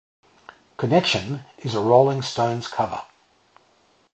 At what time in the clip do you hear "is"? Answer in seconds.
1.59-1.75